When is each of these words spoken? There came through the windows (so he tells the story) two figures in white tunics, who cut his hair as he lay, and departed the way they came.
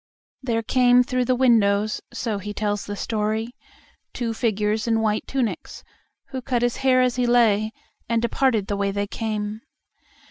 There 0.41 0.63
came 0.63 1.03
through 1.03 1.25
the 1.25 1.35
windows 1.35 2.01
(so 2.11 2.39
he 2.39 2.55
tells 2.55 2.87
the 2.87 2.95
story) 2.95 3.53
two 4.13 4.33
figures 4.33 4.87
in 4.87 4.99
white 4.99 5.27
tunics, 5.27 5.83
who 6.29 6.41
cut 6.41 6.63
his 6.63 6.77
hair 6.77 7.03
as 7.03 7.17
he 7.17 7.27
lay, 7.27 7.71
and 8.09 8.19
departed 8.19 8.65
the 8.65 8.77
way 8.77 8.89
they 8.89 9.05
came. 9.05 9.61